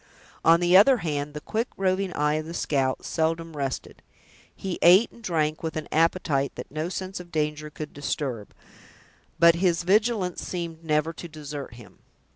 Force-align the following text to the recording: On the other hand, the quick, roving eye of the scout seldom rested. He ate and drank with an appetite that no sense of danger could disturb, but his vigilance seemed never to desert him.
On 0.43 0.61
the 0.61 0.75
other 0.75 0.97
hand, 1.05 1.35
the 1.35 1.41
quick, 1.41 1.67
roving 1.77 2.11
eye 2.13 2.33
of 2.33 2.47
the 2.47 2.55
scout 2.55 3.05
seldom 3.05 3.55
rested. 3.55 4.01
He 4.55 4.79
ate 4.81 5.11
and 5.11 5.21
drank 5.23 5.61
with 5.61 5.77
an 5.77 5.87
appetite 5.91 6.53
that 6.55 6.71
no 6.71 6.89
sense 6.89 7.19
of 7.19 7.31
danger 7.31 7.69
could 7.69 7.93
disturb, 7.93 8.55
but 9.37 9.53
his 9.53 9.83
vigilance 9.83 10.41
seemed 10.41 10.83
never 10.83 11.13
to 11.13 11.27
desert 11.27 11.75
him. 11.75 11.99